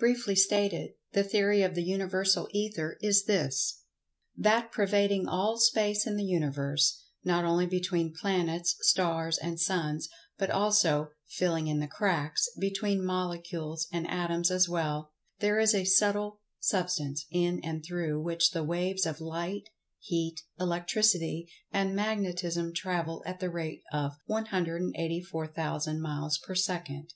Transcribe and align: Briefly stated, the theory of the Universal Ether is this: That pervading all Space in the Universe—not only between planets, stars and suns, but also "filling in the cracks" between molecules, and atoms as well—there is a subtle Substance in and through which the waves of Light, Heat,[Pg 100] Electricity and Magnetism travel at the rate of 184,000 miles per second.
Briefly 0.00 0.34
stated, 0.34 0.94
the 1.12 1.22
theory 1.22 1.62
of 1.62 1.76
the 1.76 1.84
Universal 1.84 2.48
Ether 2.50 2.98
is 3.00 3.26
this: 3.26 3.82
That 4.36 4.72
pervading 4.72 5.28
all 5.28 5.60
Space 5.60 6.08
in 6.08 6.16
the 6.16 6.24
Universe—not 6.24 7.44
only 7.44 7.66
between 7.66 8.12
planets, 8.12 8.74
stars 8.80 9.38
and 9.38 9.60
suns, 9.60 10.08
but 10.36 10.50
also 10.50 11.12
"filling 11.28 11.68
in 11.68 11.78
the 11.78 11.86
cracks" 11.86 12.48
between 12.58 13.04
molecules, 13.06 13.86
and 13.92 14.10
atoms 14.10 14.50
as 14.50 14.68
well—there 14.68 15.60
is 15.60 15.72
a 15.72 15.84
subtle 15.84 16.40
Substance 16.58 17.26
in 17.30 17.60
and 17.62 17.84
through 17.84 18.20
which 18.20 18.50
the 18.50 18.64
waves 18.64 19.06
of 19.06 19.20
Light, 19.20 19.68
Heat,[Pg 20.00 20.42
100] 20.56 20.66
Electricity 20.68 21.48
and 21.70 21.94
Magnetism 21.94 22.74
travel 22.74 23.22
at 23.24 23.38
the 23.38 23.48
rate 23.50 23.84
of 23.92 24.14
184,000 24.26 26.00
miles 26.00 26.38
per 26.38 26.56
second. 26.56 27.14